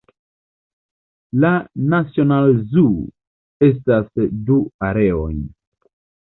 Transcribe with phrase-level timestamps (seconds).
[1.43, 1.51] La
[1.91, 3.05] "National Zoo"
[3.67, 5.37] havas du areojn.